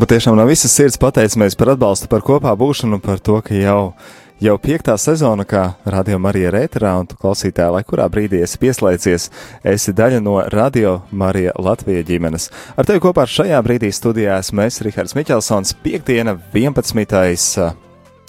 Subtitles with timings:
[0.00, 3.92] Patiešām no visas sirds pateicamies par atbalstu, par kopā būšanu, par to, ka jau,
[4.40, 9.28] jau piektā sezona, kā Radio Marija Rēterā, un tu klausītāji, lai kurā brīdī esi pieslēdzies,
[9.74, 12.48] esi daļa no Radio Marija Latvija ģimenes.
[12.80, 17.68] Ar tevi kopā šajā brīdī studijā esmu es, Rihards Miķelsons, piekdiena 11.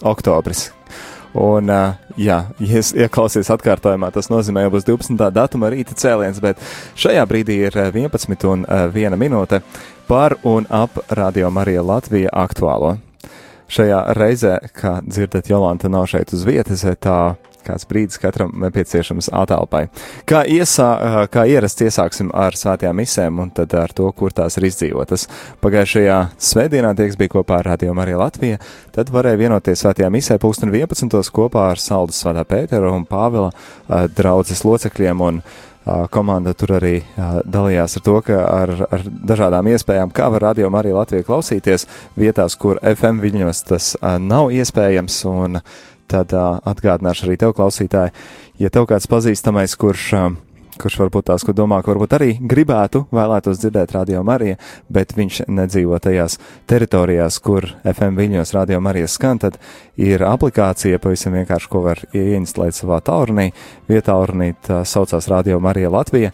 [0.03, 0.67] oktobris.
[1.37, 5.29] Un, uh, jā, ja ieklausies atkārtojumā, tas nozīmē, ka būs 12.
[5.31, 6.59] datuma rīta cēliens, bet
[6.99, 9.61] šajā brīdī ir 11 un 1 minūte
[10.09, 12.97] par un ap Radio Marija Latvija aktuālo.
[13.71, 17.19] Šajā reizē, kā dzirdat, Jolanta nav šeit uz vietas, tā
[17.65, 19.85] kāds brīdis katram nepieciešams atelpai.
[20.29, 20.89] Kā, iesā,
[21.33, 25.27] kā ierasts iesāksim ar svētajām misēm un tad ar to, kur tās ir izdzīvotas.
[25.63, 26.19] Pagājušajā
[26.51, 28.61] svētdienā tieks bija kopā ar Radio Mariju Latviju,
[28.95, 31.19] tad varēja vienoties svētajā misē pulksten 11.
[31.33, 33.51] kopā ar Saldus Svētā Pētera un Pāvila
[34.17, 35.43] draudzes locekļiem un
[36.13, 36.99] komanda tur arī
[37.45, 42.55] dalījās ar to, ka ar, ar dažādām iespējām, kā var radio arī Latviju klausīties vietās,
[42.55, 45.61] kur FM viņos tas nav iespējams, un
[46.11, 48.15] tad atgādināšu arī tev, klausītāji,
[48.61, 50.09] ja tev kāds pazīstamais, kurš
[50.81, 54.57] kurš varbūt tās, ko domā, ka varbūt arī gribētu, vēlētos dzirdēt radio Mariju,
[54.93, 56.37] bet viņš nedzīvo tajās
[56.69, 59.59] teritorijās, kur FM viļņos radio Marijas skan, tad
[59.99, 63.51] ir aplikācija pavisam vienkārši, ko var ieinstalēt savā taurnī.
[63.89, 64.51] Vietā taurnī
[64.87, 66.33] saucās Radio Marija Latvija.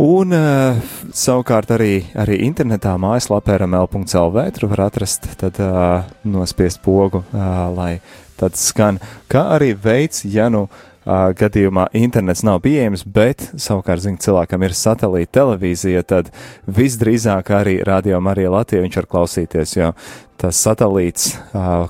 [0.00, 0.78] Un uh,
[1.12, 7.98] savukārt arī, arī internetā mājaslapā rml.lv tur var atrast tad uh, nospiest pogu, uh, lai
[8.40, 14.16] tad skan, kā arī veids, ja nu uh, gadījumā internets nav pieejams, bet savukārt, zina,
[14.16, 16.32] cilvēkam ir satelīta televīzija, tad
[16.64, 19.92] visdrīzāk arī radio Marija Latvija viņš var klausīties, jo
[20.40, 21.34] tas satelīts,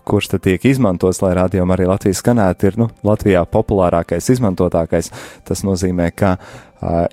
[0.09, 5.13] kurš tad tiek izmantots, lai radio arī Latvijas skanētu, ir nu, Latvijā populārākais, izmantotākais.
[5.49, 6.37] Tas nozīmē, ka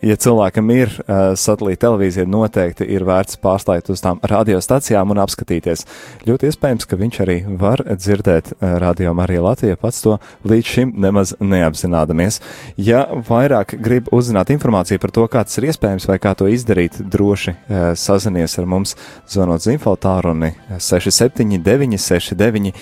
[0.01, 0.93] ja cilvēkam ir
[1.37, 5.85] satelīta televīzija, noteikti ir vērts pārslēgt uz tām radiostacijām un apskatīties.
[6.25, 10.17] Ļoti iespējams, ka viņš arī var dzirdēt radio Marija Latvija pats to
[10.49, 12.39] līdz šim nemaz neapzinādamies.
[12.81, 16.97] Ja vairāk grib uzzināt informāciju par to, kā tas ir iespējams vai kā to izdarīt,
[17.05, 17.53] droši
[17.93, 18.95] sazinies ar mums,
[19.29, 20.55] zvanot uz infotāruni
[21.29, 22.73] 679 69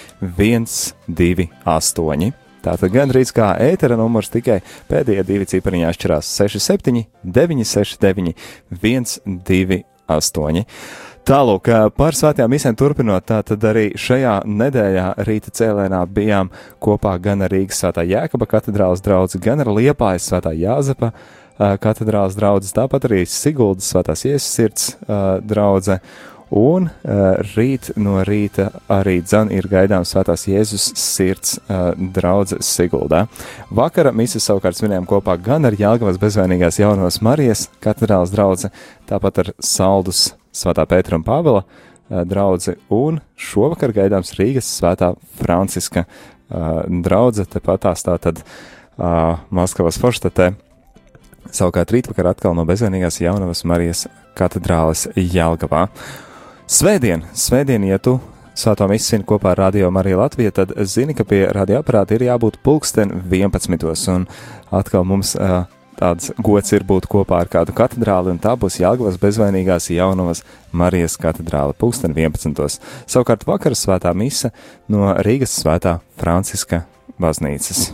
[1.07, 2.33] 128.
[2.67, 4.57] Tātad gandrīz kā ētera numurs, tikai
[4.89, 8.33] pēdējie divi cipariņi atšķirās 67, 969,
[8.73, 10.65] 128.
[11.27, 11.67] Tālāk,
[11.99, 16.51] par svētajām misēm turpinot, tātad arī šajā nedēļā rīta cēlēnā bijām
[16.83, 21.11] kopā gan ar Rīgas svētā Jēkaba katedrālas draugu, gan ar Liepājas svētā Jāzepa
[21.83, 24.89] katedrālas draugu, tāpat arī Siguldas svētās Iesas sirds
[25.43, 25.99] draugu
[26.53, 33.25] Un uh, rīt no rīta arī dzan ir gaidāms Svētās Jēzus sirds uh, draudzes Siguldā.
[33.67, 38.71] Vakara misijas savukārt svinējām kopā gan ar Jāgavas bezvainīgās jaunās Marijas katedrālas draudze,
[39.09, 46.05] tāpat ar Saldus Svētā Pētera un Pāvela uh, draudzi, un šovakar gaidāms Rīgas Svētā Franciska
[46.07, 50.53] uh, draudze, tepat tās tā tad uh, Maskavas forštatē.
[51.51, 54.05] Savukārt rītvakar atkal no bezvainīgās jaunavas Marijas
[54.39, 55.89] katedrāles Jelgavā.
[56.67, 58.17] Svētdien, svētdien, ja tu
[58.51, 63.13] svētā misija kopā ar Radio Mariju Latviju, tad zini, ka pie radioaparāta ir jābūt pulksten
[63.23, 63.85] 11.
[64.11, 64.25] Un
[64.75, 65.61] atkal mums uh,
[65.95, 70.43] tāds gods ir būt kopā ar kādu katedrāli, un tā būs Jāgavas bezvainīgās jaunavas
[70.75, 72.81] Marijas katedrāle pulksten 11.
[73.07, 74.51] Savukārt vakar svētā mise
[74.91, 76.83] no Rīgas svētā Franciska
[77.15, 77.93] baznīcas.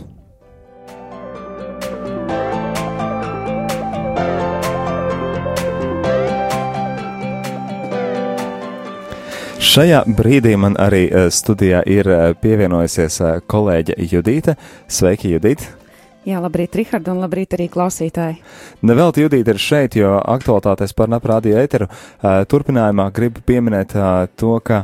[9.64, 14.58] Šajā brīdī man arī eh, studijā ir eh, pievienojusies eh, kolēģe Judita.
[14.92, 15.70] Sveiki, Judita!
[16.28, 18.36] Jā, labrīt, Rihard, un labrīt arī klausītāji.
[18.84, 21.88] Nevelti Judita ir šeit, jo aktualitātes par naprādīju ēteru
[22.48, 23.96] turpinājumā gribu pieminēt
[24.40, 24.82] to, ka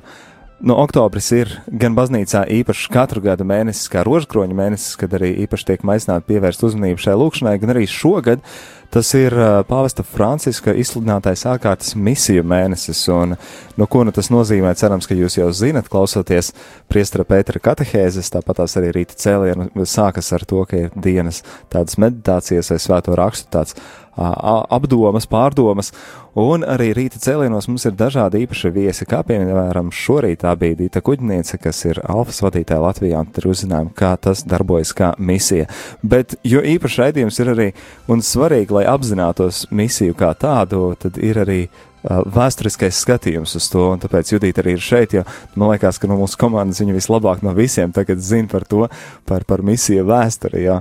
[0.60, 5.71] Nu, oktobris ir gan baznīcā īpašs katru gadu mēnesis, kā rožkroņa mēnesis, kad arī īpaši
[5.71, 8.44] tiek maisnāta pievērst uzmanību šai lūkšanai, gan arī šogad
[8.90, 9.31] Tas ir
[9.70, 13.37] pāvesta Franciska izsludinātais ārkārtas misiju mēnesis, un
[13.79, 16.50] no ko nu tas nozīmē, cerams, ka jūs jau zinat, klausoties
[16.90, 22.00] priestara Pētera katehēzes, tāpat tās arī rīta cēlienu sākas ar to, ka ir dienas tādas
[22.02, 23.79] meditācijas vai svēto rakstu tāds
[24.17, 25.93] apdomas, pārdomas,
[26.39, 31.03] un arī rīta cēlienos mums ir dažādi īpaši viesi, kā piemēram šorīt tā bija Dīta
[31.05, 35.69] Kuģniece, kas ir alfas vadītāja Latvijā, un tur uzzinājām, kā tas darbojas kā misija.
[36.03, 37.69] Bet, jo īpaši raidījums ir arī
[38.11, 41.61] un svarīgi, lai apzinātos misiju kā tādu, tad ir arī
[42.05, 45.25] vēsturiskais skatījums uz to, un tāpēc Judita arī ir šeit, jo
[45.55, 48.87] man liekas, ka no mūsu komandas viņa vislabāk no visiem tagad zina par to,
[49.29, 50.79] par, par misiju vēsturi, jo,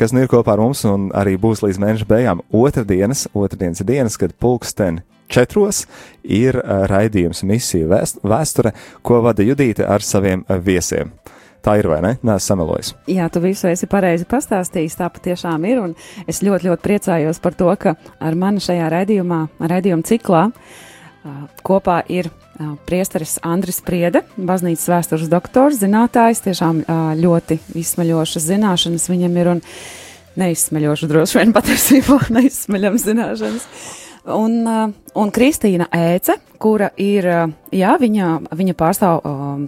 [0.00, 4.20] kas nu ir kopā ar mums un arī būs līdz mēneša beigām otrdienas, otrdienas dienas,
[4.20, 5.86] kad pulksten četros
[6.22, 6.58] ir
[6.90, 8.74] raidījums misija vēsture,
[9.06, 11.14] ko vada Judīte ar saviem viesiem.
[11.64, 12.14] Tā ir vai ne?
[12.24, 12.94] Nē, samelojis.
[13.10, 14.96] Jā, tu visu esi pareizi pastāstījis.
[14.96, 15.82] Tā patiešām ir.
[15.84, 15.96] Un
[16.30, 20.46] es ļoti, ļoti priecājos par to, ka ar mani šajā raidījumā, raidījuma ciklā,
[21.66, 22.30] kopā ir
[22.88, 26.84] priesteris Andris Priede, baznīcas vēstures doktors, zinātājs, tiešām
[27.20, 29.64] ļoti izsmaļošas zināšanas viņam ir un
[30.40, 33.68] neizsmaļošas droši vien patiesībā neizsmaļams zināšanas.
[34.34, 37.26] Un, un Kristīna Ēce, kura ir,
[37.72, 39.66] jā, viņa, viņa pārstāv um,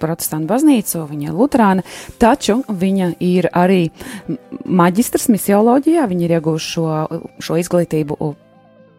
[0.00, 1.84] protestantu baznīcu, viņa ir luterāna,
[2.22, 3.86] taču viņa ir arī
[4.64, 6.90] maģistrs misioloģijā, viņa ir iegūši šo,
[7.40, 8.34] šo izglītību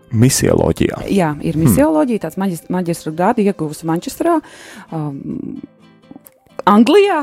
[0.08, 1.02] Misioloģijā.
[1.12, 2.38] Jā, ir misioloģija, tāds
[2.72, 4.38] maģistra grādu ieguvusi Manchesterā.
[4.96, 5.58] Um,
[6.68, 7.22] Anglijā,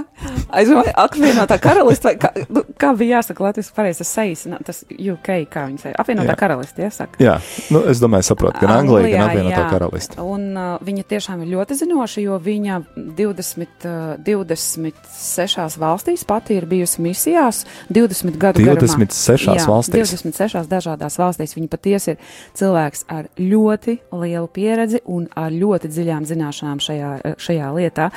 [0.55, 5.67] aizvien apvienotā karalistē, kā, nu, kā bija jāsaka Latvijas pareizi, tas sejas, tas UK, kā
[5.69, 6.37] viņi saka, apvienotā jā.
[6.41, 7.21] karalistē, jāsaka.
[7.23, 7.35] Jā,
[7.75, 10.21] nu, es domāju, saprotu, gan Anglija, gan apvienotā karalistē.
[10.25, 12.79] Un uh, viņa tiešām ir ļoti zinoša, jo viņa
[13.19, 19.67] 20, uh, 26 valstīs pati ir bijusi misijās, 20 gadu 26 garumā.
[19.75, 20.15] valstīs?
[20.15, 21.57] 26 dažādās valstīs.
[21.59, 27.13] Viņa patiesi ir cilvēks ar ļoti lielu pieredzi un ar ļoti dziļām zināšanām šajā,
[27.45, 28.11] šajā lietā.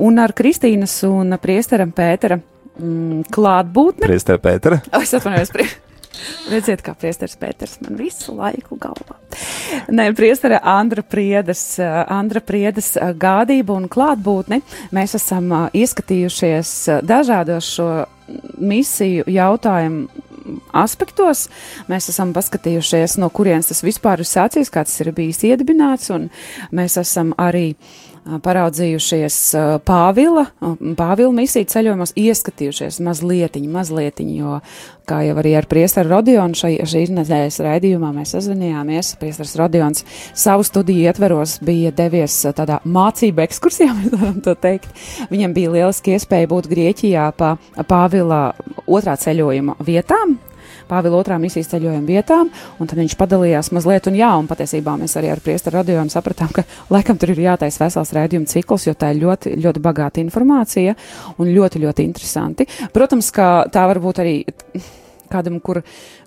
[0.00, 4.04] Un ar Kristīnu Kristīnas un priesteram Pētera mm, klātbūtne.
[4.04, 4.76] Priestera Pētera.
[5.00, 5.52] Es atvainojos.
[5.54, 5.64] Prie...
[6.52, 9.16] Redziet, kā priesteris Pēters man visu laiku galvā.
[9.88, 14.60] Nē, priestera Andra Priedes, Andra Priedes gādība un klātbūtne.
[14.92, 16.74] Mēs esam ieskatījušies
[17.08, 17.88] dažādos šo
[18.60, 21.46] misiju jautājumu aspektos.
[21.88, 26.28] Mēs esam paskatījušies, no kurienes tas vispār ir sācies, kā tas ir bijis iedibināts, un
[26.76, 28.09] mēs esam arī uh,
[28.44, 29.36] paraudzījušies
[29.86, 30.46] Pāvila,
[30.98, 34.58] Pāvila misiju ceļojumos, ieskatījušies mazlietiņi, mazlietiņi, jo,
[35.10, 40.04] kā jau arī ar priestaru Rodionu šai, šī nedēļas raidījumā mēs sazvanījāmies, priestars Rodions
[40.38, 44.92] savu studiju ietveros bija devies tādā mācību ekskursijā, mēs varam to teikt.
[45.32, 47.56] Viņam bija lieliski iespēja būt Grieķijā pa
[47.90, 48.50] Pāvila
[48.86, 50.38] otrā ceļojuma vietām,
[50.90, 52.50] Pāvila otrā misijas ceļojuma vietām,
[52.80, 56.50] un tad viņš padalījās mazliet, un jā, un patiesībā mēs arī ar priesteru radiojumu sapratām,
[56.54, 60.96] ka laikam tur ir jātais vesels rēdījuma cikls, jo tā ir ļoti, ļoti bagāta informācija
[61.38, 62.66] un ļoti, ļoti interesanti.
[62.94, 64.34] Protams, ka tā var būt arī
[65.30, 65.80] kādam, kur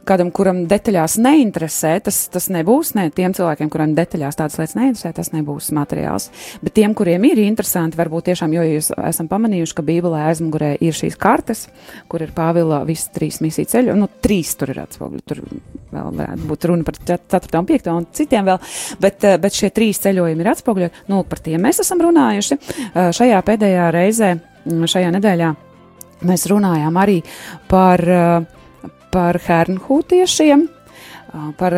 [0.08, 2.94] kādam, kuram detaļās neinteresē, tas, tas nebūs.
[2.98, 6.30] Ne, tiem cilvēkiem, kuriem detaļās tādas lietas neinteresē, tas nebūs materiāls.
[6.64, 10.98] Bet tiem, kuriem ir interesanti, varbūt tiešām, jo jūs esam pamanījuši, ka Bībelē aizmugurē ir
[10.98, 11.66] šīs kartes,
[12.12, 15.26] kur ir Pāvila visas trīs misiju ceļu, nu, trīs tur ir atspoguļi.
[15.30, 15.44] Tur
[15.94, 17.60] vēl varētu būt runa par 4.
[17.60, 17.92] un 5.
[17.94, 18.74] un citiem vēl,
[19.04, 20.90] bet, eh, bet šie trīs ceļojumi ir atspoguļi.
[21.12, 24.34] Nu, par tiem mēs esam runājuši eh, šajā pēdējā reizē,
[24.66, 25.54] šajā nedēļā.
[26.24, 27.18] Mēs runājām arī
[27.68, 28.53] par uh,
[29.13, 30.68] par hernhūtiešiem,
[31.57, 31.75] par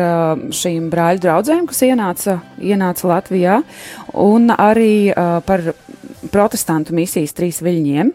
[0.56, 3.60] šīm brāļu draudzēm, kas ienāca, ienāca Latvijā,
[4.20, 5.12] un arī
[5.48, 5.64] par
[6.32, 8.12] protestantu misijas trīs viļņiem,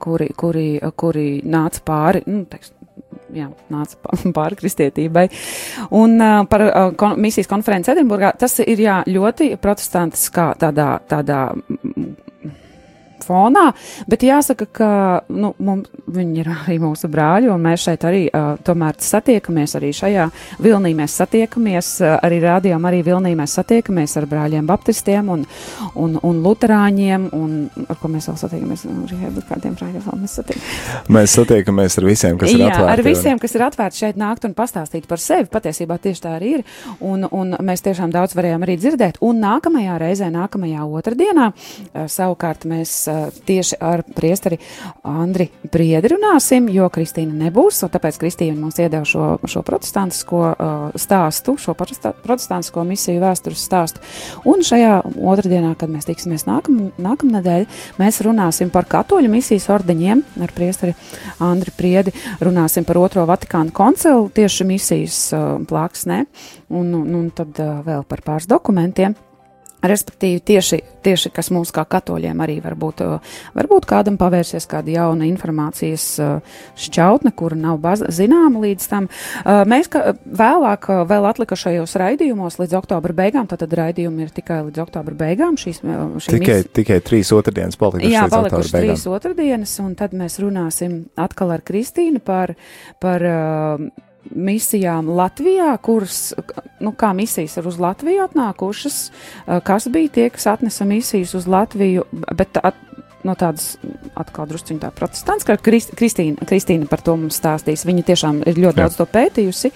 [0.00, 2.72] kuri, kuri, kuri nāca pāri, nu, teiks,
[3.34, 5.26] jā, nāca pāri kristietībai.
[5.98, 11.42] Un uh, par uh, kon misijas konferenci Edinburgā tas ir jā, ļoti protestantiskā tādā, tādā
[13.26, 13.68] fonā,
[14.10, 14.90] bet jāsaka, ka
[15.28, 19.92] nu, mums, viņi ir arī mūsu brāļi, un mēs šeit arī uh, tomēr satiekamies arī
[19.96, 20.28] šajā
[20.64, 20.94] vilnī.
[20.98, 25.44] Mēs satiekamies uh, arī rādījām, arī vilnī mēs satiekamies ar brāļiem baptistiem un,
[25.94, 31.08] un, un luterāņiem, un ar ko mēs vēl satiekamies, ar kādiem brāļiem vēl mēs satiekamies.
[31.18, 32.92] Mēs satiekamies ar visiem, kas ir Jā, atvērti.
[32.92, 33.42] ar visiem, un...
[33.42, 35.48] kas ir atvērti šeit nākt un pastāstīt par sevi.
[35.52, 36.64] Patiesībā tieši tā arī ir,
[37.04, 39.20] un, un mēs tiešām daudz varējām arī dzirdēt.
[39.24, 43.07] Un nākamajā reizē, nākamajā otrdienā, uh, savukārt mēs
[43.48, 44.58] tieši ar priesteri
[45.06, 50.96] Andri Priedi runāsim, jo Kristīna nebūs, un tāpēc Kristīna mums iedeva šo, šo protestantisko uh,
[50.98, 54.02] stāstu, šo protestantisko misiju vēstures stāstu.
[54.48, 57.68] Un šajā otrdienā, kad mēs tiksimies nākam, nākamnedēļ,
[58.00, 60.96] mēs runāsim par katoļu misijas ordeņiem ar priesteri
[61.44, 66.24] Andri Priedi, runāsim par otro Vatikānu koncilu tieši misijas uh, plāksnē,
[66.72, 69.16] un, un, un tad vēl par pāris dokumentiem.
[69.78, 73.02] Respektīvi, tieši, tieši kas mums kā katoļiem arī varbūt,
[73.54, 76.06] varbūt kādam pavērsies kāda jauna informācijas
[76.82, 79.06] šķautne, kura nav zināma līdz tam.
[79.70, 85.14] Mēs ka, vēlāk, vēl atlikušajos raidījumos līdz oktobra beigām, tātad raidījumi ir tikai līdz oktobra
[85.22, 85.54] beigām.
[85.60, 85.78] Šīs,
[86.26, 86.74] tikai, mis...
[86.74, 88.16] tikai trīs otrdienas palikušas.
[88.16, 92.56] Jā, palikušas trīs otrdienas, un tad mēs runāsim atkal ar Kristīnu par,
[92.98, 93.88] par uh,
[94.34, 96.34] misijām Latvijā, kuras,
[96.80, 98.98] nu, kā misijas ir uz Latviju atnākušas,
[99.66, 102.04] kas bija tie, kas atnesa misijas uz Latviju,
[102.36, 102.78] bet at,
[103.26, 103.74] no tādas
[104.18, 107.84] atkal drusciņā tā protestants, ka Krist, Kristīna, Kristīna par to mums stāstīs.
[107.88, 108.84] Viņa tiešām ir ļoti Jā.
[108.84, 109.72] daudz to pētījusi.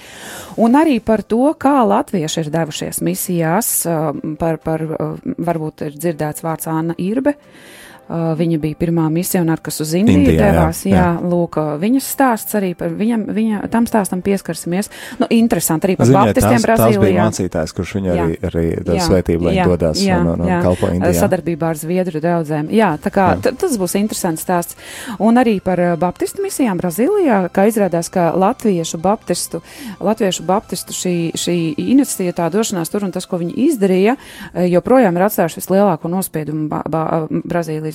[0.62, 3.75] un arī par to, kā latvieši ir devušies misijās,
[4.38, 4.87] par, par
[5.50, 7.35] varbūt ir dzirdēts vārds Anna Irbe.
[7.35, 10.80] Uh, Uh, viņa bija pirmā misionāra, kas uz Indiju Indijā, devās.
[10.85, 11.02] Jā, jā.
[11.06, 14.90] jā, lūk, uh, viņas stāsts arī par viņam, viņa, tam stāstam pieskarsimies.
[15.21, 16.99] Nu, interesanti arī par Ziņai, baptistiem tās, Brazīlijā.
[16.99, 18.64] Tas bija mācītājs, kurš viņu arī, arī
[19.06, 21.14] svētību, lai jā, dodas jā, un, un, un kalpo Indijā.
[21.23, 22.73] Sadarbībā ar Zviedru draudzēm.
[22.75, 23.54] Jā, tā kā jā.
[23.62, 24.76] tas būs interesants stāsts.
[25.23, 29.62] Un arī par uh, baptistu misijām Brazīlijā, kā izrādās, ka latviešu baptistu,
[30.02, 34.18] latviešu baptistu šī, šī iniciatīva, tā došanās tur un tas, ko viņi izdarīja,
[34.75, 37.04] joprojām ir atstājuši vislielāko nospiedumu ba, ba,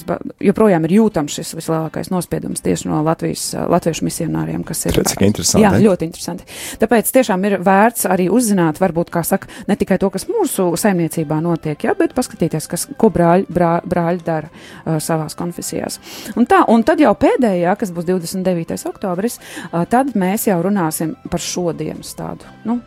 [0.05, 4.99] Brazīlijas joprojām ir jūtams šis vislielākais nospiedums tieši no Latvijas, latviešu misionāriem, kas ir.
[5.07, 5.63] Cik interesanti.
[5.63, 6.47] Jā, ļoti interesanti.
[6.81, 11.39] Tāpēc tiešām ir vērts arī uzzināt, varbūt, kā saka, ne tikai to, kas mūsu saimniecībā
[11.43, 15.99] notiek, jā, bet paskatīties, kas, ko brāļi, brā, brāļi dara uh, savās konfesijās.
[16.37, 18.77] Un tā, un tad jau pēdējā, kas būs 29.
[18.91, 22.79] oktobris, uh, tad mēs jau runāsim par šodienas tādu, nu,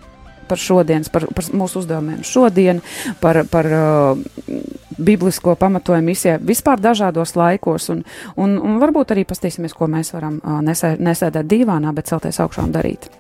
[0.51, 2.83] par šodienas, par, par mūsu uzdevumiem šodien,
[3.23, 4.23] par, par uh,
[5.05, 8.05] biblisko pamatojumu misijai vispār dažādos laikos, un,
[8.37, 12.67] un, un varbūt arī pastīsimies, ko mēs varam uh, nesē, nesēdēt divānā, bet celties augšā
[12.69, 13.11] un darīt.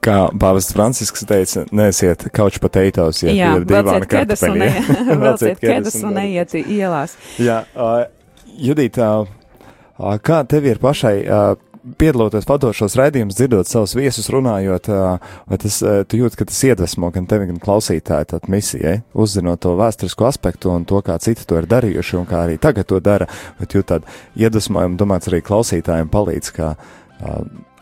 [0.00, 4.70] Kā Pāvests Francisks teica, nesiet kauč potatoes, ja Jā, ir divāna kartupeļi.
[5.24, 7.18] Velciet kedas un neiet ielās.
[7.40, 8.06] Jā, uh,
[8.60, 11.52] Judita, uh, kā tev ir pašai uh,
[12.00, 14.90] piedaloties vadošos raidījumus, dzirdot savus viesus runājot,
[15.48, 19.74] vai tas, tu jūti, ka tas iedvesmo gan tevi, gan klausītāju tad misijai, uzzinot to
[19.80, 23.28] vēsturisko aspektu un to, kā citi to ir darījuši un kā arī tagad to dara,
[23.60, 26.74] bet jūt tādu iedvesmojumu, domāts arī klausītājiem palīdz, kā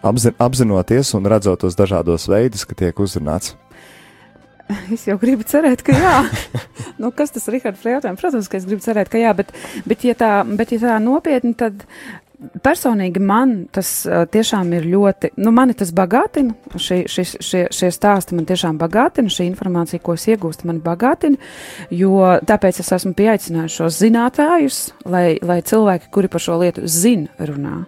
[0.02, 3.57] apzin, apzinoties un redzot tos dažādos veidus, ka tiek uzrunāts.
[4.93, 6.14] Es jau gribu cerēt, ka jā.
[7.00, 8.21] nu, kas tas ir Rahards jautājums?
[8.21, 9.52] Protams, ka es gribu cerēt, ka jā, bet,
[9.88, 11.87] bet, ja tā, bet ja tā nopietni, tad
[12.62, 17.90] Personīgi man tas uh, tiešām ir ļoti, nu, mani tas bagātina, šī, šis, šie, šie
[17.95, 21.40] stāsti man tiešām bagātina, šī informācija, ko es iegūstu, man bagātina,
[21.90, 24.80] jo tāpēc es esmu pieaicinājis šos zinātājus,
[25.11, 27.80] lai, lai cilvēki, kuri par šo lietu zina, runā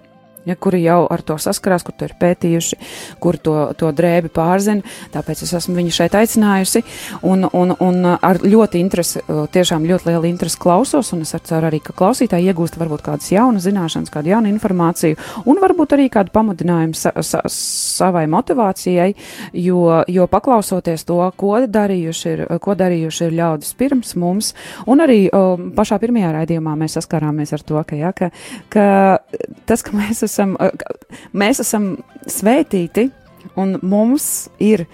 [0.47, 2.79] ja, kuri jau ar to saskarās, kur to ir pētījuši,
[3.23, 4.85] kur to, to drēbi pārzina.
[5.15, 6.83] Tāpēc es esmu viņu šeit aicinājusi
[7.27, 11.83] un, un, un ar ļoti interesi, tiešām ļoti lielu interesi klausos, un es ceru arī,
[11.85, 15.19] ka klausītāji iegūst varbūt kādas jaunas zināšanas, kādu jaunu informāciju,
[15.51, 19.13] un varbūt arī kādu pamudinājumu sa, sa, savai motivācijai,
[19.61, 24.53] jo, jo paklausoties to, ko darījuši ir, ko darījuši ir ļaudis pirms mums,
[24.91, 25.45] un arī o,
[25.77, 28.31] pašā pirmajā raidījumā mēs saskārāmies ar to, ka, ja, ka,
[28.73, 28.87] ka
[29.69, 30.57] tas, ka mēs esam,
[31.35, 31.93] mēs esam
[32.31, 33.11] svētīti,
[33.61, 34.87] un mums ir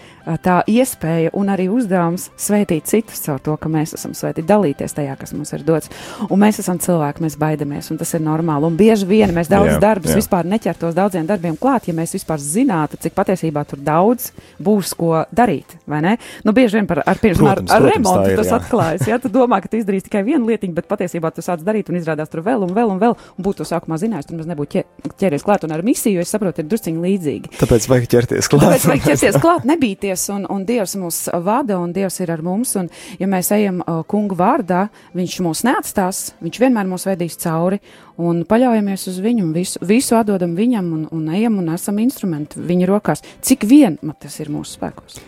[0.42, 5.14] tā iespēja un arī uzdevums svētīt citus caur to, ka mēs esam svētīti, dalīties tajā,
[5.20, 5.90] kas mums ir dots.
[6.28, 8.66] Un mēs esam cilvēki, mēs baidamies, un tas ir normāli.
[8.66, 10.20] Un bieži vien mēs daudz jā, darbus jā.
[10.20, 15.24] vispār neķertos daudziem darbiem klāt, ja mēs vispār zinātu, cik patiesībā tur daudz būs ko
[15.30, 15.76] darīt?
[15.86, 18.60] Nu, bieži vien par, ar, protams, ar, ar protams, remontu ir, tas jā.
[18.60, 21.90] atklājas, ja tu domā, ka tu izdarīsi tikai vienu lietiņu, bet patiesībā tu sāc darīt
[21.92, 24.84] un izrādās tur vēl un vēl un vēl, un būtu sākumā zinājis, tur mēs nebūtu
[25.20, 27.52] ķeries klāt, un ar misiju, es saprotu, ir drusciņi līdzīgi.
[27.60, 28.66] Tāpēc vajag ķerties klāt.
[28.66, 32.42] Tāpēc vajag ķerties klāt, nebīties ticēties, un, un Dievs mūs vada, un Dievs ir ar
[32.42, 32.74] mums.
[32.76, 37.80] Un, ja mēs ejam uh, kungu vārdā, viņš mūs neatstās, viņš vienmēr mūs vedīs cauri,
[38.18, 42.60] un paļaujamies uz viņu, un visu, visu atdodam viņam, un, un ejam un esam instrumenti
[42.60, 43.24] viņa rokās.
[43.42, 45.20] Cik vien tas ir mūsu spēkos?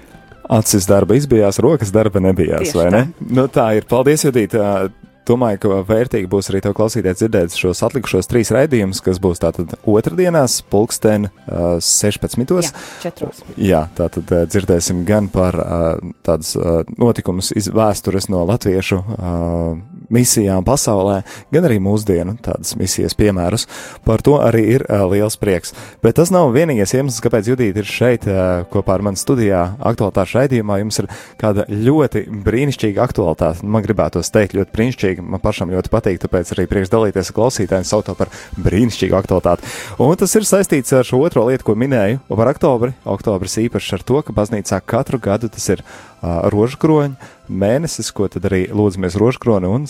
[0.48, 3.02] Acis darba izbijās, rokas darba nebijās, Tieši vai ne?
[3.12, 3.28] Tā.
[3.36, 3.84] Nu, tā ir.
[3.88, 4.88] Paldies, Judita!
[5.28, 9.74] Domāju, ka vērtīgi būs arī to klausīties dzirdēt šos atlikušos trīs raidījumus, kas būs tātad
[9.88, 12.54] otrdienās, pulksten uh, 16.
[12.64, 13.42] Jā, četros.
[13.60, 19.97] Jā, tātad uh, dzirdēsim gan par uh, tādas uh, notikumus iz vēstures no latviešu uh,
[20.12, 21.20] misijām pasaulē,
[21.52, 23.66] gan arī mūsdienu tādas misijas piemērus.
[24.06, 25.74] Par to arī ir uh, liels prieks.
[26.04, 30.40] Bet tas nav vienīgais iemesls, kāpēc Judīta ir šeit uh, kopā ar mani studijā aktualitāšu
[30.40, 30.80] raidījumā.
[30.82, 31.10] Jums ir
[31.40, 33.66] kāda ļoti brīnišķīga aktualitāte.
[33.66, 35.26] Man gribētos teikt ļoti brīnišķīga.
[35.34, 39.72] Man pašam ļoti patīk, tāpēc arī prieks dalīties ar klausītājiem, sauc to par brīnišķīgu aktualitāti.
[40.02, 42.94] Un tas ir saistīts ar šo otro lietu, ko minēju par oktobri.
[43.08, 45.84] Oktobris īpaši ar to, ka baznīcā katru gadu tas ir
[46.22, 49.86] rožkroņa mēnesis, ko tad arī lūdzamies rožkroni un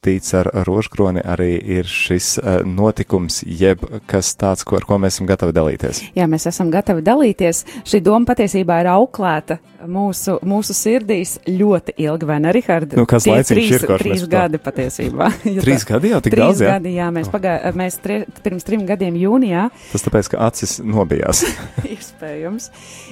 [0.00, 5.18] saistīts ar rožkroni arī ir šis uh, notikums, jeb kas tāds, ko, ar ko mēs
[5.18, 6.00] esam gatavi dalīties.
[6.16, 7.66] Jā, mēs esam gatavi dalīties.
[7.84, 12.94] Šī doma patiesībā ir auklēta mūsu, mūsu sirdīs ļoti ilgi, vai ne, Rihard?
[12.96, 15.28] Nu, kas laicīgi ir, trīs gadi patiesībā.
[15.64, 16.78] trīs gadi jau tik trīs daudz, jā?
[16.78, 19.68] gadi, jā, mēs, pagā, mēs tri, pirms trim gadiem jūnijā.
[19.92, 21.44] Tas tāpēc, ka acis nobijās.
[21.96, 22.70] iespējams,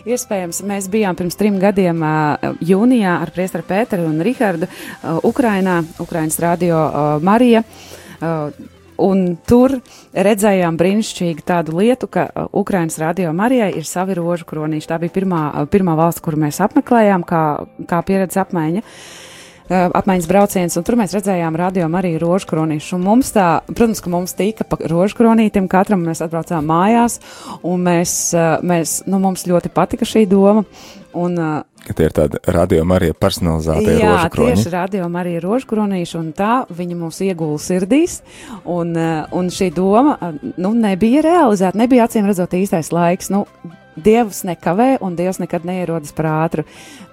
[0.09, 2.01] iespējams, mēs bijām pirms trim gadiem
[2.65, 4.71] jūnijā ar priestaru Pēteru un Rihardu
[5.29, 7.65] Ukrainā, Ukrainas radio uh, Marija.
[8.19, 8.51] Uh,
[8.99, 9.77] un tur
[10.13, 14.91] redzējām brīnišķīgu tādu lietu, ka uh, Ukrainas radio Marijai ir savi rožu kronīši.
[14.91, 17.45] Tā bija pirmā, uh, pirmā valsts, kuru mēs apmeklējām, kā,
[17.89, 18.83] kā pieredzes apmaiņa.
[18.83, 19.27] Uh,
[19.69, 22.97] apmaiņas brauciens, un tur mēs redzējām radio arī rožu kronīšu.
[22.97, 27.19] Un mums tā, protams, ka mums tika pa rožu kronītim, katram mēs atbraucām mājās,
[27.63, 28.15] un mēs,
[28.65, 30.65] mēs, nu, mums ļoti patika šī doma.
[31.19, 34.53] Un, uh, tie ir tādi radījumi arī personalizēti rožkroņi.
[34.53, 38.21] Jā, tieši radījumi arī rožkronīši, un tā viņi mūs iegula sirdīs,
[38.65, 43.47] un, uh, un šī doma, uh, nu, nebija realizēta, nebija acīm redzot īstais laiks, nu,
[43.99, 46.63] Dievs nekavē, un Dievs nekad neierodas par ātru.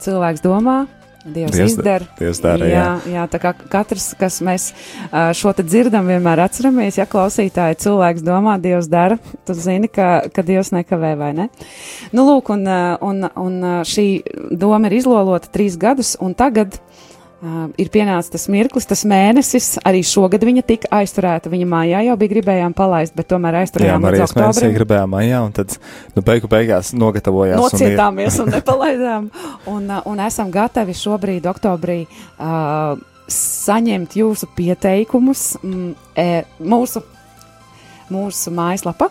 [0.04, 0.84] Cilvēks domā,
[1.26, 2.06] Dievs, Dievs izdara.
[2.20, 2.82] Dievs dara, jā.
[2.82, 4.68] jā, jā, tā kā katrs, kas mēs
[5.34, 9.18] šo te dzirdam, vienmēr atceramies, ja klausītāji cilvēks domā, Dievs dara,
[9.48, 11.48] tu zini, ka, ka Dievs nekavē vai ne.
[12.14, 12.70] Nu, lūk, un,
[13.10, 13.58] un, un
[13.90, 14.08] šī
[14.54, 16.78] doma ir izlolota trīs gadus, un tagad
[17.44, 19.74] Uh, ir pienācis tas mirklis, tas mēnesis.
[19.86, 21.52] Arī šogad viņa tika aizturēta.
[21.52, 24.06] Viņa mājā jau bija gribējām palaist, bet tomēr aizturējām.
[24.08, 25.76] Jā, arī mēs gribējām mājā, un tad
[26.16, 27.60] nu, beigu beigās nogatavojās.
[27.60, 28.46] Nocietāmies un, ir...
[28.48, 29.28] un nepalaidām.
[29.74, 32.00] Un, un esam gatavi šobrīd, oktobrī,
[32.40, 32.96] uh,
[33.36, 36.30] saņemt jūsu pieteikumus mm, e,
[36.64, 37.04] mūsu,
[38.14, 39.10] mūsu mājaslapā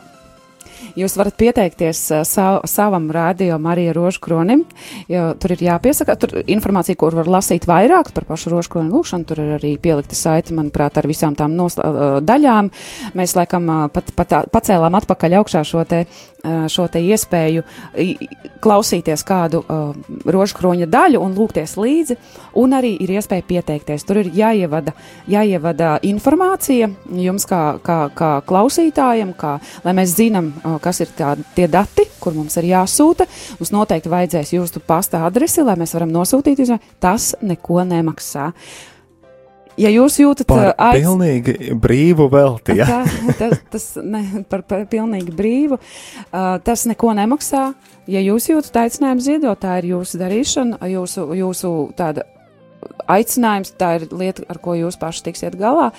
[0.98, 4.64] Jūs varat pieteikties uh, sav, savam rādījumam arī rožkronim,
[5.08, 9.54] tur ir jāpiesaka, tur informācija, kur var lasīt vairāk par pašu rožkroni lūkšanu, tur ir
[9.58, 12.70] arī pielikta saiti, manuprāt, ar visām tām nosla, uh, daļām.
[13.18, 16.04] Mēs, laikam, uh, pat, pat pacēlām atpakaļ augšā šo te
[16.68, 17.64] šo te iespēju
[18.64, 22.16] klausīties kādu uh, rožkroņa daļu un lūgties līdzi,
[22.60, 24.04] un arī ir iespēja pieteikties.
[24.08, 24.94] Tur ir jāievada,
[25.30, 26.88] jāievada informācija
[27.20, 32.06] jums kā, kā, kā klausītājiem, kā, lai mēs zinām, uh, kas ir tā, tie dati,
[32.20, 33.28] kur mums ir jāsūta.
[33.60, 36.64] Mums noteikti vajadzēs jūsu pasta adresi, lai mēs varam nosūtīt.
[37.02, 38.50] Tas neko nemaksā.
[38.50, 38.94] Uh,
[39.80, 41.02] ja jūs jūtat par aiz...
[41.02, 42.86] pilnīgi brīvu velti, ja?
[42.88, 43.00] tā,
[43.38, 47.66] tas, tas ne, par, par pilnīgi brīvu, uh, tas neko nemaksā.
[48.10, 52.26] Ja jūs jūtat aicinājumu ziedot, tā ir jūsu darīšana, jūsu, jūsu tāda
[53.10, 55.90] aicinājums, tā ir lieta, ar ko jūs paši tiksiet galā.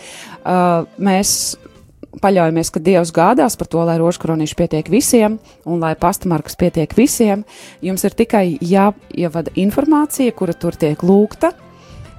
[0.43, 1.55] Uh, mēs
[2.21, 7.45] paļaujamies, ka Dievs gādās par to, lai rožkronīši pietiek visiem un lai pastamarkas pietiek visiem.
[7.85, 11.53] Jums ir tikai jāievada informācija, kura tur tiek lūgta,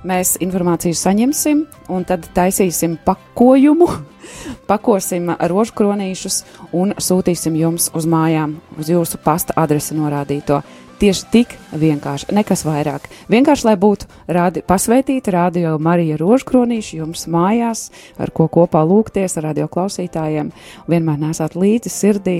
[0.06, 3.88] Mēs informāciju saņemsim, un tad taisīsim pakojumu,
[4.70, 6.36] pakosim rožkronīšus
[6.78, 10.60] un sūtīsim jums uz mājām, uz jūsu pasta adresi norādīto.
[10.96, 13.10] Tieši tik vienkārši, nekas vairāk.
[13.28, 19.50] Vienkārši, lai būtu rādi, pasveitīta radio Marija Rožkronīša jums mājās, ar ko kopā lūgties ar
[19.50, 20.54] radio klausītājiem,
[20.88, 22.38] vienmēr nesāt līdzi sirdī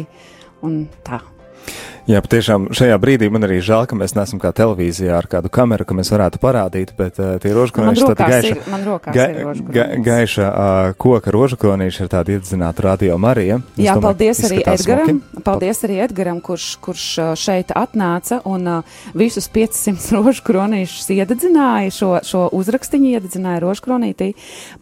[0.64, 1.20] un tā.
[2.06, 5.82] Jā, patiešām šajā brīdī man arī žēl, ka mēs neesam kā televīzijā ar kādu kameru,
[5.82, 9.24] ka mēs varētu parādīt, bet uh, tie rožkronīši tāda gaiša, ir, ga,
[9.74, 13.56] ga, gaiša uh, koka rožkronīši ir tāda iedzināta radio Marija.
[13.74, 15.42] Jā, domāju, paldies arī Edgaram, smuki.
[15.48, 17.08] paldies arī Edgaram, kurš, kurš
[17.42, 24.30] šeit atnāca un uh, visus 500 rožkronīšus iededzināja, šo, šo uzrakstiņu iededzināja rožkronītī.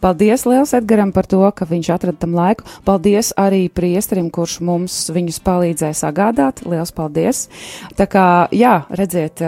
[0.05, 2.69] Paldies liels Edgaram par to, ka viņš atrada tam laiku.
[2.85, 6.61] Paldies arī priesterim, kurš mums viņus palīdzēja sagādāt.
[6.69, 7.14] Liels paldies!
[7.15, 7.47] Paldies.
[7.95, 9.41] Tā kā, jā, redziet,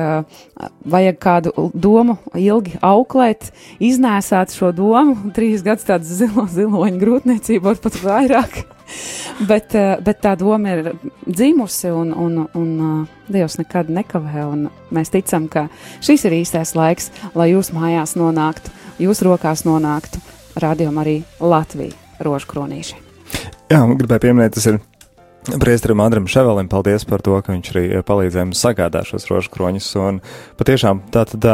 [0.87, 7.77] vajag kādu domu ilgi auklēt, iznēsāt šo domu, trīs gadus tādas zilo, ziloņu grūtniecību, var
[7.83, 8.63] pat vairāk.
[9.51, 10.93] bet, bet tā doma ir
[11.27, 14.45] dzimusi, un, un, un Dievs nekad nekavē.
[14.95, 15.65] Mēs ticam, ka
[15.99, 18.71] šis ir īstais laiks, lai jūs mājās nonāktu,
[19.03, 20.23] jūs rokās nonāktu
[20.57, 23.03] rādījumā arī Latvija rožu kronīši.
[23.67, 24.79] Jā, gribēju pieminēt, tas ir
[25.47, 29.87] Priesterim Andram Ševelim paldies par to, ka viņš arī palīdzēja mums sagādāt šos rožu kroņus.
[30.03, 30.19] Un
[30.59, 31.47] patiešām tā tad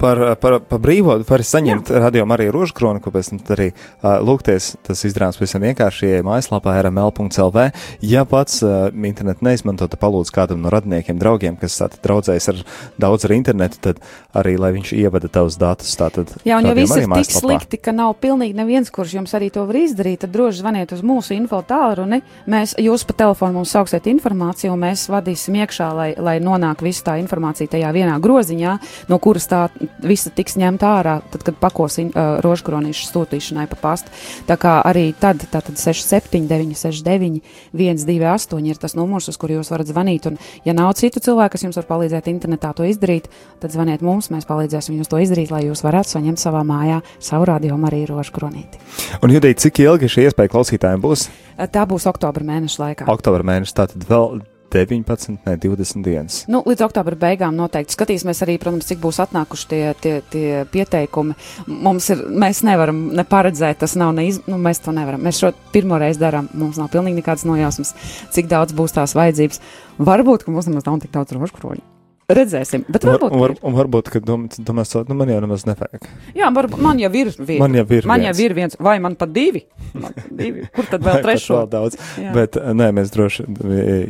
[0.00, 4.74] par, par, par brīvo var saņemt radiomu arī rožkroni, ko pēc tam arī uh, lūgties.
[4.86, 7.68] Tas izdarāms pavisam vienkārši, ja mājaslapā rml.lv.
[8.04, 12.62] Ja pats uh, internetu neizmanto, tad palūdz kādam no radiniekiem, draugiem, kas tātad draudzējas ar
[13.00, 14.02] daudz ar internetu, tad
[14.36, 15.94] arī, lai viņš ievada tavus datus.
[15.96, 19.50] Tātad, Jā, un ja viss ir tik slikti, ka nav pilnīgi neviens, kurš jums arī
[19.54, 22.20] to var izdarīt, tad droši zvaniet uz mūsu info tālruni.
[22.50, 27.10] Mēs, jūs pa telefonu mums sauksiet informāciju, un mēs vadīsim iekšā, lai, lai nonāk visa
[27.10, 28.76] tā informācija tajā vienā groziņā,
[29.10, 33.78] no kuras tā tā visa tiks ņemta ārā, tad, kad pakos uh, rožkronīšu sūtīšanai pa
[33.80, 34.12] pastu.
[34.48, 37.42] Tā kā arī tad, tātad 679, 69,
[37.76, 40.28] 128 ir tas numurs, uz kuru jūs varat zvanīt.
[40.30, 43.30] Un, ja nav citu cilvēku, kas jums var palīdzēt internetā to izdarīt,
[43.62, 47.48] tad zvaniet mums, mēs palīdzēsim jums to izdarīt, lai jūs varētu saņemt savā mājā savu
[47.48, 48.82] radio arī rožkronīti.
[49.22, 51.28] Un, Judīt, cik ilgi šī iespēja klausītājiem būs?
[51.72, 53.08] Tā būs oktobra mēneša laikā.
[53.12, 54.40] Oktobra mēneša, tātad vēl
[54.72, 56.38] 19, ne 20 dienas.
[56.50, 61.36] Nu, līdz oktobra beigām noteikti skatīsimies arī, protams, cik būs atnākuši tie, tie, tie pieteikumi.
[61.70, 65.22] Mums ir, mēs nevaram ne paredzēt, tas nav ne iz, nu, mēs to nevaram.
[65.24, 67.94] Mēs šo pirmo reizi darām, mums nav pilnīgi nekādas nojausmas,
[68.34, 69.62] cik daudz būs tās vajadzības.
[69.98, 71.95] Varbūt, ka mums nemaz nav tik daudz rožkroņu.
[72.26, 73.30] Redzēsim, bet varbūt.
[73.30, 76.08] Un, var, un varbūt, ka dom, domās, nu man jau nemaz nevajag.
[76.34, 77.60] Jā, varbūt, man jau ir viens.
[77.62, 78.40] Man jau ir man viens.
[78.40, 79.62] jau ir viens, vai man pat divi?
[79.94, 80.64] Man divi.
[80.74, 81.60] Kur tad vēl trešo?
[81.60, 81.98] Vēl daudz.
[82.18, 82.32] Jā.
[82.34, 83.46] Bet nē, mēs droši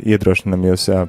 [0.09, 1.03] iedrošinam jūs jā,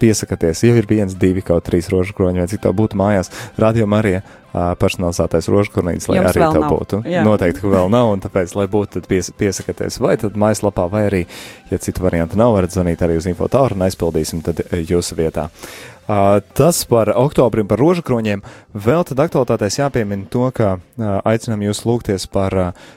[0.00, 0.60] piesakaties.
[0.68, 3.32] Jau ir viens, divi, kaut trīs rožu kroņi, vai cik tā būtu mājās.
[3.60, 6.66] Radio Marija personalizētais rožkurnītis, lai Jums arī nav.
[6.72, 7.00] būtu.
[7.08, 7.22] Jā.
[7.26, 11.04] Noteikti, ka vēl nav, un tāpēc, lai būtu, tad pies, piesakieties vai tad mājaslapā, vai
[11.06, 11.20] arī,
[11.70, 15.48] ja citu variantu nav, varat zvanīt arī uz infotāru un aizpildīsim tad eh, jūsu vietā.
[16.54, 18.40] Tas par oktobrim, par rožakroņiem.
[18.74, 20.78] Vēl tad aktualitātēs jāpiemina to, ka
[21.28, 22.56] aicinām jūs lūgties par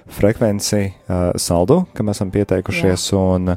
[0.10, 0.94] frekvenci
[1.38, 3.20] saldu, kam esam pieteikušies, Jā.
[3.20, 3.54] un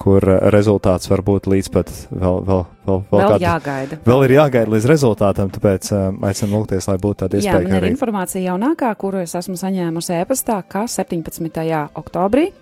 [0.00, 0.22] kur
[0.54, 3.98] rezultāts var būt līdz pat vēl, vēl, vēl, vēl, Vēl kādu- jāgaida.
[4.06, 5.90] Vēl ir jāgaida līdz rezultātam, tāpēc
[6.30, 7.52] aicinām lūgties, lai būtu tāda Jā, iespēja.
[7.52, 11.88] man ka ir arī- informācija jaunākā, kuru es esmu saņēmusi e-pastā, ka 17.
[11.94, 12.52] oktobrī,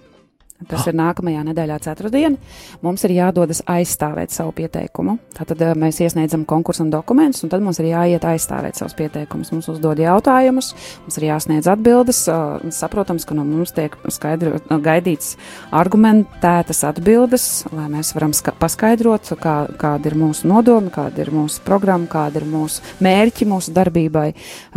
[0.67, 2.37] tas ir nākamajā nedēļā, ceturtdiena,
[2.83, 5.19] mums ir jādodas aizstāvēt savu pieteikumu.
[5.37, 9.53] Tātad eh, mēs iesniedzam konkursam dokumentus, un tad mums ir jāiet aizstāvēt savus pieteikumus.
[9.55, 10.73] Mums uzdod jautājumus,
[11.05, 12.25] mums ir jāsniedz atbildes.
[12.29, 15.37] eh, Saprotams, ka no mums tiek skaidro, gaidīts
[15.71, 21.61] argumentētas atbildes, lai mēs varam ska- paskaidrot, kā, kāda ir mūsu nodoma, kāda ir mūsu
[21.65, 24.35] programma, kāda ir mūsu mērķi mūsu darbībai,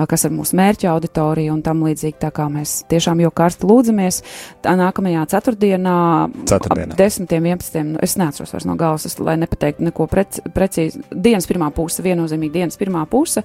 [0.08, 2.20] kas ir mūsu mērķa auditorija un tam līdzīgi.
[2.22, 4.22] Tā kā mēs tiešām jau karsti lūdzamies,
[4.62, 6.92] tā nākamajā ceturtdienā, Ceturtdienā.
[6.94, 11.04] ap 10, 11, nu, es neatceros vairs no galvas, lai nepateiktu neko prec, precīzi.
[11.12, 13.44] Dienas pirmā puse, viennozīmīgi dienas pirmā puse,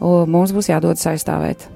[0.00, 1.68] mums būs jādodas aizstāvēt.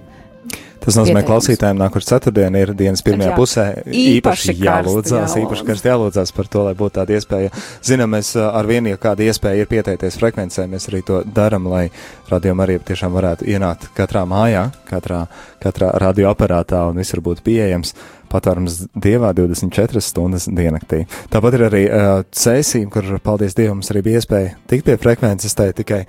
[0.86, 3.36] Tas nozīmē, ka klausītājiem nākošais ceturtdiena ir dienas pirmajā Jā.
[3.36, 3.64] pusē.
[3.90, 5.40] Īpaši Īpaši jālūdzās, jālūdz.
[5.42, 7.50] īpaši karsti jālūdzās par to, lai būtu tāda iespēja.
[7.82, 11.66] Zinām, mēs ā, ar vienu, ja kāda iespēja ir pieteikties frekvencē, mēs arī to darām,
[11.72, 11.88] lai
[12.30, 15.24] radio arī tiešām varētu ienākt katrā mājā, katrā,
[15.58, 17.96] katrā radioaparātā un visur būtu pieejams.
[18.30, 21.04] Patvērums dievā 24 stundas diennaktī.
[21.32, 25.54] Tāpat ir arī uh, cēsīm, kur, paldies Dievam, arī bija iespēja tikt pie frekvences.
[25.56, 26.00] Tā ir tikai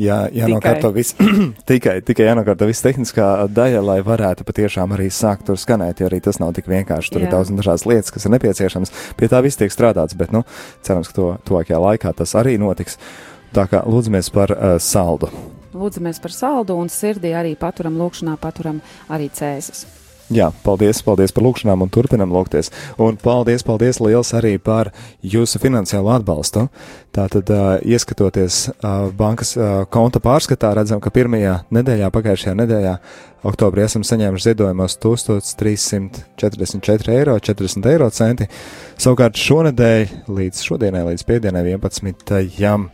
[0.00, 1.16] jā, jānokārto viss,
[1.70, 6.22] tikai, tikai jānokārto viss tehniskā daļa, lai varētu patiešām arī sākt tur skanēt, jo arī
[6.24, 7.12] tas nav tik vienkārši.
[7.12, 7.28] Tur Jā.
[7.28, 8.94] ir daudz dažādas lietas, kas ir nepieciešamas.
[9.18, 10.44] Pie tā viss tiek strādāts, bet, nu,
[10.86, 13.00] cerams, ka to tuvākajā laikā tas arī notiks.
[13.56, 15.30] Tā kā lūdzamies par uh, saldu.
[15.76, 19.84] Lūdzamies par saldu un sirdī arī paturam lūkšanā, paturam arī cēsis.
[20.26, 22.72] Jā, paldies, paldies par lūgšanām un turpinam lūgties.
[22.98, 24.90] Un paldies, paldies liels arī par
[25.22, 26.66] jūsu finansiālo atbalstu.
[27.14, 32.98] Tātad, uh, ieskatoties uh, bankas uh, konta pārskatā, redzam, ka pirmajā nedēļā, pagājušajā nedēļā,
[33.46, 38.50] oktobrī esam saņēmuši ziedojumos 1344 eiro 40 eiro centi.
[38.98, 42.34] Savukārt šonadēļ līdz šodienai, līdz piekdienai 11.
[42.34, 42.90] Uh,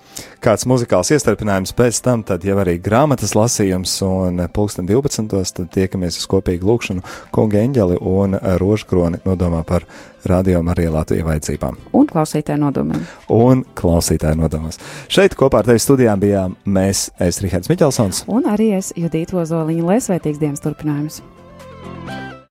[0.43, 5.29] kāds muzikāls iestarpinājums, pēc tam tad jau arī grāmatas lasījums un pulksten 12.
[5.59, 9.87] tad tiekamies uz kopīgu lūkšanu kunga eņģeli un rožkroni nodomā par
[10.31, 11.57] radio Marija Latvija vajadzību.
[11.57, 11.77] cerībām.
[11.93, 13.07] Un klausītāju nodomiem.
[13.29, 14.79] Un klausītāju nodomos.
[15.09, 18.25] Šeit kopā ar tevi studijām bijām mēs, es Rihards Miķelsons.
[18.29, 21.23] Un arī es Judītu Ozoliņu, lai svētīgs dienas turpinājums.